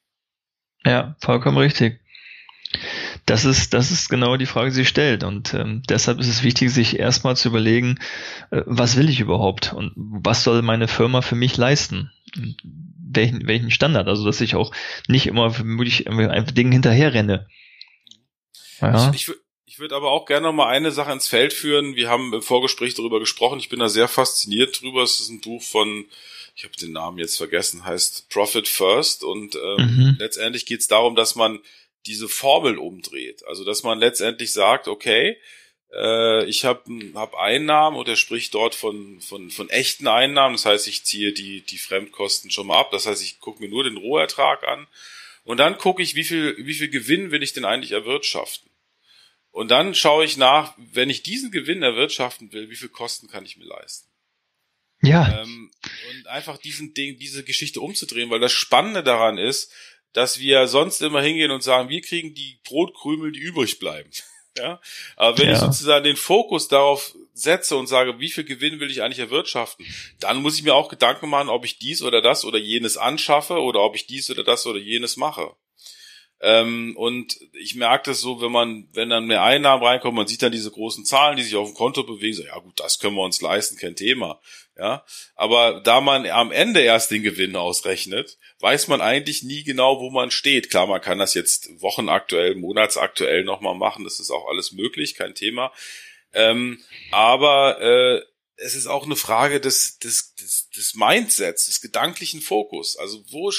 [0.86, 2.00] Ja, vollkommen richtig.
[3.26, 5.24] Das ist, das ist genau die Frage, die sie stellt.
[5.24, 8.00] Und ähm, deshalb ist es wichtig, sich erstmal zu überlegen,
[8.52, 12.12] äh, was will ich überhaupt und was soll meine Firma für mich leisten?
[13.14, 14.08] Welchen, welchen Standard?
[14.08, 14.74] Also, dass ich auch
[15.08, 17.48] nicht immer vermutlich einfach Dingen hinterherrenne.
[18.80, 19.12] Ja.
[19.14, 19.36] Ich, ich,
[19.72, 21.96] ich würde aber auch gerne noch mal eine Sache ins Feld führen.
[21.96, 23.58] Wir haben im Vorgespräch darüber gesprochen.
[23.58, 25.02] Ich bin da sehr fasziniert drüber.
[25.02, 26.08] Es ist ein Buch von,
[26.58, 29.24] ich habe den Namen jetzt vergessen, heißt Profit First.
[29.24, 30.16] Und ähm, mhm.
[30.20, 31.62] letztendlich geht es darum, dass man
[32.06, 33.48] diese Formel umdreht.
[33.48, 35.38] Also dass man letztendlich sagt, okay,
[35.94, 36.82] äh, ich habe
[37.16, 40.56] hab Einnahmen und er spricht dort von, von, von echten Einnahmen.
[40.56, 42.92] Das heißt, ich ziehe die, die Fremdkosten schon mal ab.
[42.92, 44.88] Das heißt, ich gucke mir nur den Rohertrag an
[45.46, 48.70] Und dann gucke ich, wie viel, wie viel Gewinn will ich denn eigentlich erwirtschaften?
[49.52, 53.46] Und dann schaue ich nach, wenn ich diesen Gewinn erwirtschaften will, wie viel Kosten kann
[53.46, 54.10] ich mir leisten?
[55.02, 55.42] Ja.
[55.42, 55.72] Ähm,
[56.10, 59.72] und einfach diesen Ding, diese Geschichte umzudrehen, weil das Spannende daran ist,
[60.14, 64.10] dass wir sonst immer hingehen und sagen, wir kriegen die Brotkrümel, die übrig bleiben.
[64.58, 64.82] Ja,
[65.16, 65.54] aber wenn ja.
[65.54, 69.86] ich sozusagen den Fokus darauf setze und sage, wie viel Gewinn will ich eigentlich erwirtschaften,
[70.20, 73.62] dann muss ich mir auch Gedanken machen, ob ich dies oder das oder jenes anschaffe
[73.62, 75.56] oder ob ich dies oder das oder jenes mache.
[76.44, 80.42] Ähm, und ich merke das so, wenn man, wenn dann mehr Einnahmen reinkommen, man sieht
[80.42, 83.16] dann diese großen Zahlen, die sich auf dem Konto bewegen, so, ja gut, das können
[83.16, 84.42] wir uns leisten, kein Thema.
[84.76, 90.00] Ja, aber da man am Ende erst den Gewinn ausrechnet, weiß man eigentlich nie genau,
[90.00, 90.72] wo man steht.
[90.72, 95.36] Klar, man kann das jetzt wochenaktuell, monatsaktuell nochmal machen, das ist auch alles möglich, kein
[95.36, 95.72] Thema.
[96.34, 98.22] Ähm, aber äh,
[98.56, 102.96] es ist auch eine Frage des, des, des, des Mindsets, des gedanklichen Fokus.
[102.96, 103.52] Also wo,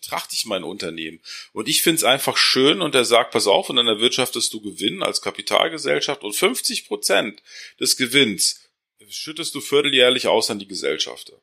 [0.00, 1.20] betrachte ich mein Unternehmen?
[1.52, 4.60] Und ich finde es einfach schön und er sagt, pass auf, und dann erwirtschaftest du
[4.60, 7.42] Gewinn als Kapitalgesellschaft und 50 Prozent
[7.80, 8.60] des Gewinns
[9.08, 11.34] schüttest du vierteljährlich aus an die Gesellschafter.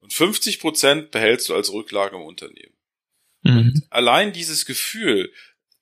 [0.00, 2.74] Und 50 Prozent behältst du als Rücklage im Unternehmen.
[3.42, 3.82] Mhm.
[3.90, 5.32] Allein dieses Gefühl,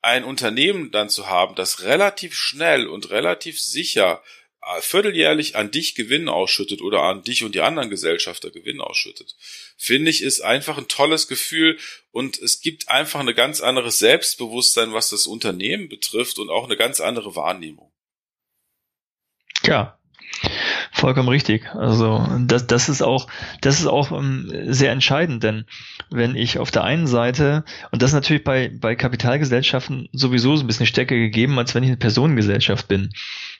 [0.01, 4.21] ein Unternehmen dann zu haben, das relativ schnell und relativ sicher
[4.81, 9.35] vierteljährlich an dich Gewinn ausschüttet oder an dich und die anderen Gesellschafter Gewinn ausschüttet,
[9.77, 11.77] finde ich, ist einfach ein tolles Gefühl
[12.11, 16.77] und es gibt einfach ein ganz anderes Selbstbewusstsein, was das Unternehmen betrifft und auch eine
[16.77, 17.91] ganz andere Wahrnehmung.
[19.63, 19.99] Ja,
[20.91, 21.73] Vollkommen richtig.
[21.75, 23.27] Also das, das ist auch,
[23.61, 25.65] das ist auch um, ähm, sehr entscheidend, denn
[26.09, 30.63] wenn ich auf der einen Seite, und das ist natürlich bei, bei Kapitalgesellschaften sowieso so
[30.63, 33.09] ein bisschen stärker gegeben, als wenn ich eine Personengesellschaft bin.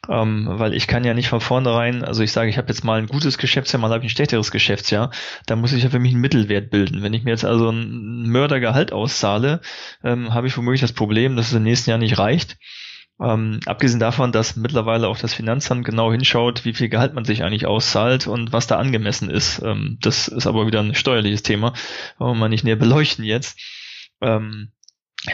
[0.09, 2.99] Ähm, weil ich kann ja nicht von vornherein, also ich sage, ich habe jetzt mal
[2.99, 5.11] ein gutes Geschäftsjahr, mal habe ich ein schlechteres Geschäftsjahr,
[5.45, 7.03] da muss ich ja für mich einen Mittelwert bilden.
[7.03, 9.61] Wenn ich mir jetzt also ein Mördergehalt auszahle,
[10.03, 12.57] ähm, habe ich womöglich das Problem, dass es im nächsten Jahr nicht reicht
[13.21, 17.43] ähm, abgesehen davon, dass mittlerweile auch das Finanzamt genau hinschaut, wie viel Gehalt man sich
[17.43, 19.61] eigentlich auszahlt und was da angemessen ist.
[19.63, 21.73] Ähm, das ist aber wieder ein steuerliches Thema,
[22.17, 23.59] wollen wir nicht näher beleuchten jetzt.
[24.21, 24.71] Ähm,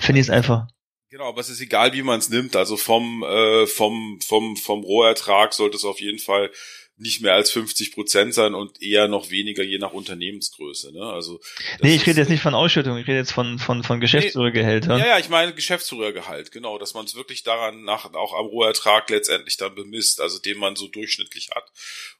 [0.01, 0.67] Finde ich es einfach.
[1.09, 2.55] Genau, aber es ist egal, wie man es nimmt.
[2.55, 6.51] Also vom, äh, vom, vom, vom Rohertrag sollte es auf jeden Fall
[6.99, 10.91] nicht mehr als 50 Prozent sein und eher noch weniger je nach Unternehmensgröße.
[10.91, 11.03] Ne?
[11.03, 11.39] Also
[11.81, 14.97] nee, ich rede jetzt nicht von Ausschüttung, ich rede jetzt von von von Geschäftsführergehältern.
[14.97, 18.47] Nee, ja, ja, ich meine Geschäftsführergehalt, genau, dass man es wirklich daran nach auch am
[18.47, 21.71] Rohertrag letztendlich dann bemisst, also den man so durchschnittlich hat.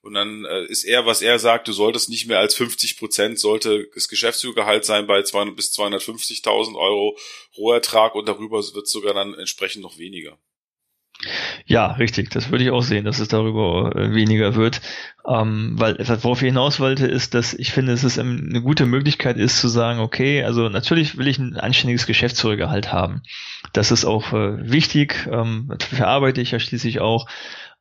[0.01, 3.39] Und dann äh, ist er, was er sagt, du solltest nicht mehr als 50 Prozent
[3.39, 7.17] sollte das Geschäftsführergehalt sein bei 200 bis 250.000 Euro
[7.57, 10.37] Rohertrag und darüber wird es sogar dann entsprechend noch weniger.
[11.65, 12.29] Ja, richtig.
[12.29, 14.81] Das würde ich auch sehen, dass es darüber äh, weniger wird.
[15.27, 19.37] Ähm, weil worauf ich hinaus wollte, ist, dass ich finde, dass es eine gute Möglichkeit
[19.37, 23.21] ist zu sagen, okay, also natürlich will ich ein anständiges Geschäftsführergehalt haben.
[23.73, 25.27] Das ist auch äh, wichtig.
[25.31, 27.27] Ähm, dafür arbeite ich ja schließlich auch.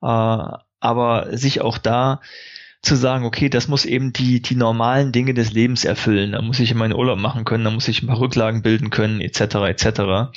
[0.02, 0.48] Äh,
[0.80, 2.20] aber sich auch da
[2.82, 6.32] zu sagen, okay, das muss eben die, die normalen Dinge des Lebens erfüllen.
[6.32, 9.20] Da muss ich meinen Urlaub machen können, da muss ich ein paar Rücklagen bilden können,
[9.20, 9.40] etc.
[9.66, 10.30] etc.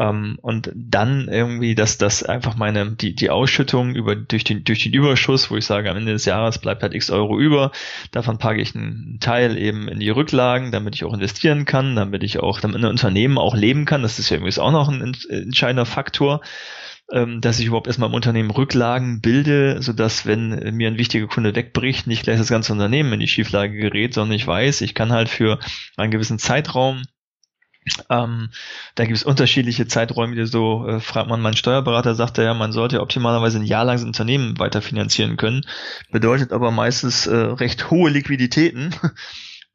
[0.00, 4.82] Ähm, und dann irgendwie, dass das einfach meine, die, die Ausschüttung über, durch den, durch
[4.82, 7.70] den Überschuss, wo ich sage, am Ende des Jahres bleibt halt x Euro über,
[8.10, 12.24] davon packe ich einen Teil eben in die Rücklagen, damit ich auch investieren kann, damit
[12.24, 14.02] ich auch, damit ein Unternehmen auch leben kann.
[14.02, 16.40] Das ist ja irgendwie auch noch ein entscheidender Faktor
[17.12, 21.56] ähm, dass ich überhaupt erstmal im Unternehmen Rücklagen bilde, sodass, wenn mir ein wichtiger Kunde
[21.56, 25.10] wegbricht, nicht gleich das ganze Unternehmen in die Schieflage gerät, sondern ich weiß, ich kann
[25.10, 25.58] halt für
[25.96, 27.02] einen gewissen Zeitraum
[28.08, 28.50] ähm,
[28.94, 32.72] da gibt es unterschiedliche Zeiträume, so äh, fragt man meinen Steuerberater, sagt er ja, man
[32.72, 35.64] sollte optimalerweise ein Jahr lang das Unternehmen weiterfinanzieren können.
[36.10, 38.94] Bedeutet aber meistens äh, recht hohe Liquiditäten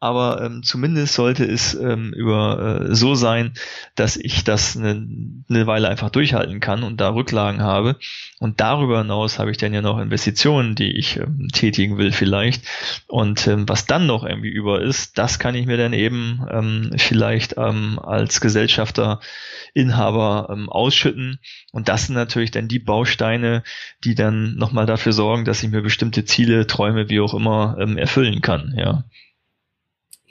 [0.05, 3.53] aber ähm, zumindest sollte es ähm, über äh, so sein,
[3.95, 5.07] dass ich das eine,
[5.49, 7.97] eine Weile einfach durchhalten kann und da Rücklagen habe.
[8.39, 12.63] Und darüber hinaus habe ich dann ja noch Investitionen, die ich ähm, tätigen will vielleicht.
[13.07, 16.91] Und ähm, was dann noch irgendwie über ist, das kann ich mir dann eben ähm,
[16.97, 19.19] vielleicht ähm, als Gesellschafter,
[19.73, 21.39] Inhaber ähm, ausschütten.
[21.71, 23.63] Und das sind natürlich dann die Bausteine,
[24.03, 27.97] die dann nochmal dafür sorgen, dass ich mir bestimmte Ziele, Träume, wie auch immer, ähm,
[27.97, 28.75] erfüllen kann.
[28.77, 29.03] Ja.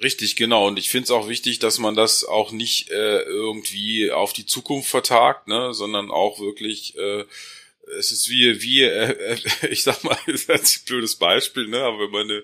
[0.02, 0.66] Richtig, genau.
[0.66, 4.44] Und ich finde es auch wichtig, dass man das auch nicht äh, irgendwie auf die
[4.44, 7.24] Zukunft vertagt, ne, sondern auch wirklich äh,
[7.98, 9.38] es ist wie, wie, äh,
[9.70, 11.80] ich sag mal, das ist ein blödes Beispiel, ne?
[11.80, 12.42] Aber wenn man eine,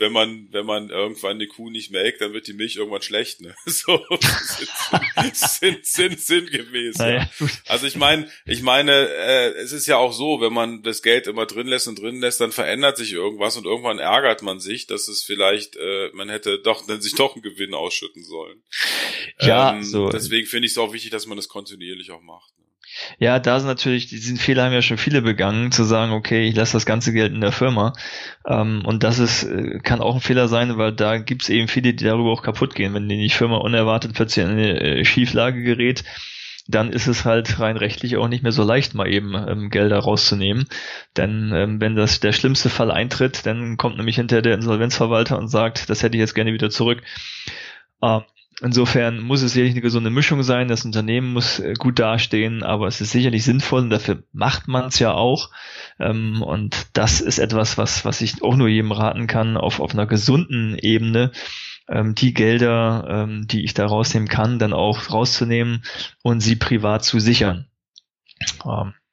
[0.00, 3.42] wenn man, wenn man irgendwann eine Kuh nicht melkt, dann wird die Milch irgendwann schlecht,
[3.42, 3.54] ne?
[3.66, 4.02] So
[5.32, 6.96] sind, sind, sind sinngemäß.
[6.98, 7.30] Ja.
[7.66, 11.26] Also ich meine, ich meine, äh, es ist ja auch so, wenn man das Geld
[11.26, 14.86] immer drin lässt und drin lässt, dann verändert sich irgendwas und irgendwann ärgert man sich,
[14.86, 18.62] dass es vielleicht, äh, man hätte doch dann sich doch einen Gewinn ausschütten sollen.
[19.40, 20.08] Ja, ähm, so.
[20.08, 22.58] Deswegen finde ich es auch wichtig, dass man das kontinuierlich auch macht.
[22.58, 22.64] Ne?
[23.18, 26.54] Ja, da sind natürlich, diesen Fehler haben ja schon viele begangen, zu sagen, okay, ich
[26.54, 27.92] lasse das ganze Geld in der Firma.
[28.46, 31.68] Ähm, und das ist, äh, kann auch ein Fehler sein, weil da gibt es eben
[31.68, 32.94] viele, die darüber auch kaputt gehen.
[32.94, 36.04] Wenn die Firma unerwartet plötzlich in eine äh, Schieflage gerät,
[36.68, 39.98] dann ist es halt rein rechtlich auch nicht mehr so leicht, mal eben ähm, Gelder
[39.98, 40.68] rauszunehmen.
[41.16, 45.48] Denn ähm, wenn das der schlimmste Fall eintritt, dann kommt nämlich hinterher der Insolvenzverwalter und
[45.48, 47.02] sagt, das hätte ich jetzt gerne wieder zurück.
[48.02, 48.22] Ähm,
[48.62, 50.68] Insofern muss es sicherlich eine gesunde Mischung sein.
[50.68, 54.86] Das Unternehmen muss äh, gut dastehen, aber es ist sicherlich sinnvoll und dafür macht man
[54.86, 55.50] es ja auch.
[55.98, 59.92] Ähm, und das ist etwas, was, was ich auch nur jedem raten kann, auf, auf
[59.92, 61.32] einer gesunden Ebene
[61.88, 65.82] ähm, die Gelder, ähm, die ich da rausnehmen kann, dann auch rauszunehmen
[66.22, 67.66] und sie privat zu sichern.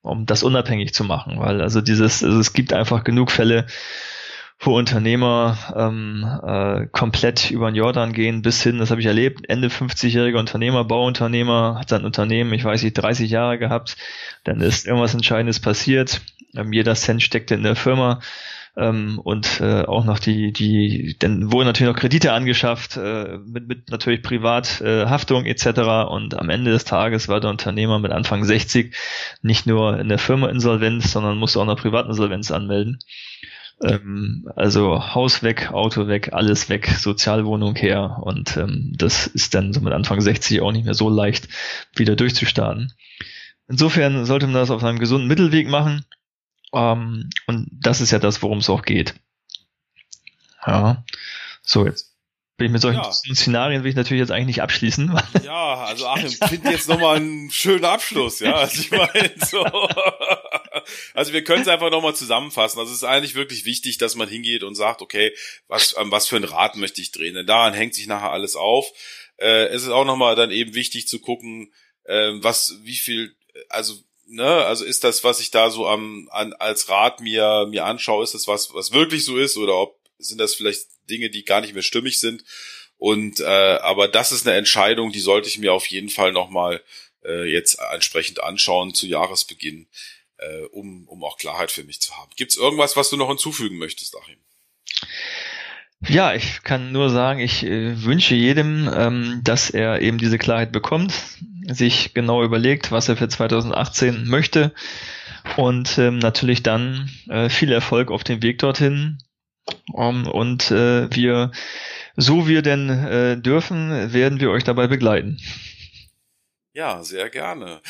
[0.01, 3.65] um das unabhängig zu machen, weil also dieses, also es gibt einfach genug Fälle,
[4.60, 9.48] wo Unternehmer ähm, äh, komplett über den Jordan gehen bis hin, das habe ich erlebt,
[9.48, 13.98] Ende 50-jähriger Unternehmer, Bauunternehmer, hat sein Unternehmen, ich weiß nicht, 30 Jahre gehabt,
[14.43, 16.22] dann ist irgendwas Entscheidendes passiert,
[16.56, 18.20] ähm, jeder Cent steckte in der Firma
[18.78, 23.67] ähm, und äh, auch noch die, die, dann wurden natürlich noch Kredite angeschafft, äh, mit,
[23.67, 26.10] mit natürlich Privathaftung äh, etc.
[26.10, 28.96] Und am Ende des Tages war der Unternehmer mit Anfang 60
[29.41, 33.00] nicht nur in der Firma insolvent, sondern musste auch noch Privatinsolvenz anmelden.
[33.82, 39.72] Ähm, also Haus weg, Auto weg, alles weg, Sozialwohnung her und ähm, das ist dann
[39.72, 41.48] so mit Anfang 60 auch nicht mehr so leicht
[41.96, 42.94] wieder durchzustarten.
[43.68, 46.06] Insofern sollte man das auf einem gesunden Mittelweg machen
[46.74, 49.13] ähm, und das ist ja das, worum es auch geht.
[50.66, 51.04] Ja,
[51.62, 52.18] so jetzt
[52.58, 53.12] bin ich mit solchen ja.
[53.12, 55.16] Szenarien will ich natürlich jetzt eigentlich nicht abschließen.
[55.44, 58.56] Ja, also Achim, finde jetzt nochmal einen schönen Abschluss, ja.
[58.56, 59.63] Also ich meine, so.
[61.13, 62.80] Also wir können es einfach nochmal zusammenfassen.
[62.80, 65.34] Also es ist eigentlich wirklich wichtig, dass man hingeht und sagt, okay,
[65.67, 67.36] was, ähm, was für ein Rad möchte ich drehen?
[67.36, 68.91] Denn daran hängt sich nachher alles auf.
[69.38, 71.73] Äh, es ist auch nochmal dann eben wichtig zu gucken,
[72.06, 73.36] äh, was, wie viel,
[73.69, 73.95] also
[74.28, 78.23] ne, also ist das, was ich da so am, an, als Rad mir, mir anschaue,
[78.23, 81.62] ist das was, was wirklich so ist oder ob sind das vielleicht Dinge, die gar
[81.62, 82.43] nicht mehr stimmig sind.
[82.97, 86.84] Und äh, aber das ist eine Entscheidung, die sollte ich mir auf jeden Fall nochmal
[87.23, 89.88] äh, jetzt entsprechend anschauen zu Jahresbeginn,
[90.38, 92.32] äh, um, um auch Klarheit für mich zu haben.
[92.36, 94.38] Gibt es irgendwas, was du noch hinzufügen möchtest, Achim?
[96.08, 100.71] Ja, ich kann nur sagen, ich äh, wünsche jedem, ähm, dass er eben diese Klarheit
[100.71, 101.13] bekommt,
[101.67, 104.73] sich genau überlegt, was er für 2018 möchte
[105.56, 109.17] und ähm, natürlich dann äh, viel Erfolg auf dem Weg dorthin.
[109.91, 111.52] Um, und äh, wir,
[112.15, 115.39] so wir denn äh, dürfen, werden wir euch dabei begleiten.
[116.73, 117.82] Ja, sehr gerne.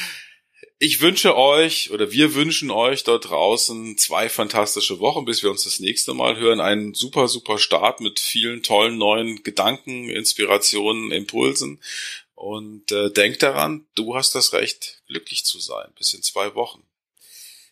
[0.79, 5.63] Ich wünsche euch oder wir wünschen euch dort draußen zwei fantastische Wochen, bis wir uns
[5.63, 6.59] das nächste Mal hören.
[6.59, 11.81] Einen super, super Start mit vielen tollen neuen Gedanken, Inspirationen, Impulsen.
[12.35, 15.87] Und äh, denk daran, du hast das Recht, glücklich zu sein.
[15.97, 16.83] Bis in zwei Wochen.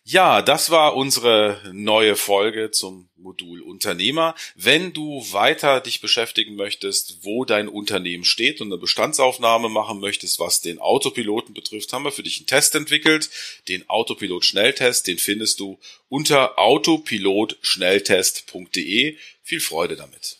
[0.08, 4.36] Ja, das war unsere neue Folge zum Modul Unternehmer.
[4.54, 10.38] Wenn du weiter dich beschäftigen möchtest, wo dein Unternehmen steht und eine Bestandsaufnahme machen möchtest,
[10.38, 13.30] was den Autopiloten betrifft, haben wir für dich einen Test entwickelt.
[13.66, 19.16] Den Autopilot Schnelltest, den findest du unter autopilotschnelltest.de.
[19.42, 20.38] Viel Freude damit.